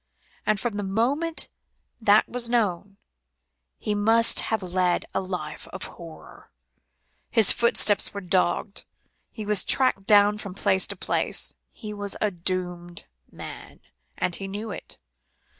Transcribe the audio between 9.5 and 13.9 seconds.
tracked down from place to place; he was a doomed man,